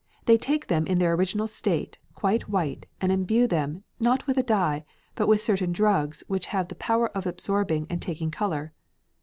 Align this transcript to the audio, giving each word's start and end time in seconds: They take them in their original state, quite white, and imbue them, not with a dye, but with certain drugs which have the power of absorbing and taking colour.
They 0.25 0.35
take 0.39 0.65
them 0.65 0.87
in 0.87 0.97
their 0.97 1.13
original 1.13 1.45
state, 1.47 1.99
quite 2.15 2.49
white, 2.49 2.87
and 2.99 3.11
imbue 3.11 3.45
them, 3.45 3.83
not 3.99 4.25
with 4.25 4.35
a 4.35 4.41
dye, 4.41 4.83
but 5.13 5.27
with 5.27 5.41
certain 5.41 5.71
drugs 5.71 6.23
which 6.27 6.47
have 6.47 6.69
the 6.69 6.73
power 6.73 7.09
of 7.09 7.27
absorbing 7.27 7.85
and 7.87 8.01
taking 8.01 8.31
colour. 8.31 8.73